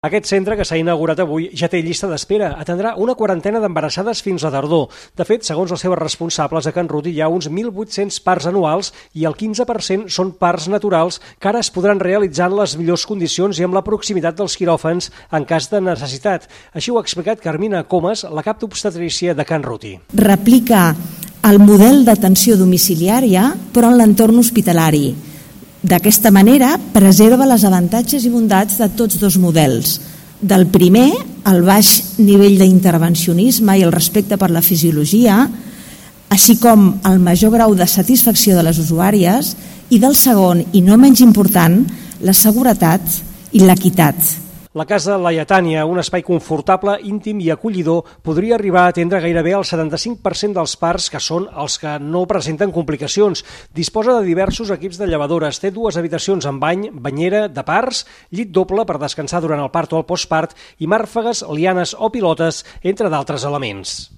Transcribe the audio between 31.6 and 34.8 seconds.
baix nivell d'intervencionisme i el respecte per la